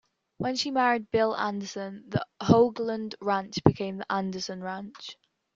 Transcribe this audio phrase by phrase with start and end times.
[0.37, 5.15] When she married Bill Anderson, the Hoaglund Ranch became the Anderson Ranch.